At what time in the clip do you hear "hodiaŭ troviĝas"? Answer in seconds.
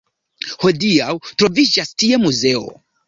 0.63-1.93